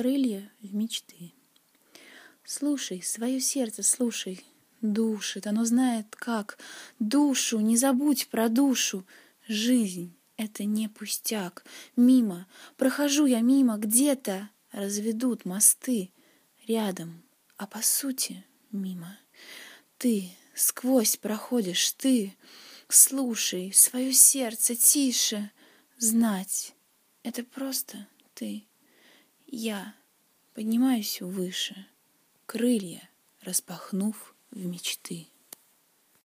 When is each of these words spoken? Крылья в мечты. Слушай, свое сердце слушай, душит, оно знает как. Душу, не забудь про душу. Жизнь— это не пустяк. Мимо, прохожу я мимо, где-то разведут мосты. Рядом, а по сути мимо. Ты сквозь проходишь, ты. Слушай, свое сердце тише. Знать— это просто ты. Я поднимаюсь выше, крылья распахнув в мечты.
Крылья 0.00 0.50
в 0.62 0.74
мечты. 0.74 1.34
Слушай, 2.42 3.02
свое 3.02 3.38
сердце 3.38 3.82
слушай, 3.82 4.42
душит, 4.80 5.46
оно 5.46 5.66
знает 5.66 6.16
как. 6.16 6.56
Душу, 6.98 7.60
не 7.60 7.76
забудь 7.76 8.28
про 8.28 8.48
душу. 8.48 9.06
Жизнь— 9.46 10.16
это 10.38 10.64
не 10.64 10.88
пустяк. 10.88 11.66
Мимо, 11.96 12.46
прохожу 12.78 13.26
я 13.26 13.42
мимо, 13.42 13.76
где-то 13.76 14.48
разведут 14.72 15.44
мосты. 15.44 16.10
Рядом, 16.66 17.22
а 17.58 17.66
по 17.66 17.82
сути 17.82 18.42
мимо. 18.72 19.18
Ты 19.98 20.30
сквозь 20.54 21.18
проходишь, 21.18 21.92
ты. 21.92 22.34
Слушай, 22.88 23.70
свое 23.74 24.14
сердце 24.14 24.76
тише. 24.76 25.50
Знать— 25.98 26.74
это 27.22 27.44
просто 27.44 28.08
ты. 28.32 28.64
Я 29.52 29.96
поднимаюсь 30.54 31.20
выше, 31.20 31.86
крылья 32.46 33.10
распахнув 33.40 34.36
в 34.52 34.64
мечты. 34.64 35.26